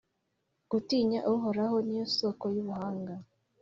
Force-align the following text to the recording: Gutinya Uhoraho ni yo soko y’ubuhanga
Gutinya 0.71 1.19
Uhoraho 1.33 1.77
ni 1.85 1.93
yo 1.99 2.05
soko 2.17 2.45
y’ubuhanga 2.55 3.13